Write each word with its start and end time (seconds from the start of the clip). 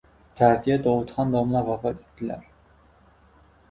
Ta’ziya: 0.39 0.77
Dovudxon 0.87 1.35
domla 1.37 1.63
vafot 1.69 2.03
etdilar 2.07 2.53